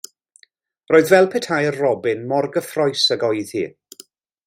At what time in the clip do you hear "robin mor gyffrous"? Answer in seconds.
1.83-3.05